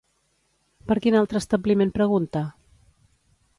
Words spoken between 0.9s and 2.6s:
Per quin altre establiment pregunta?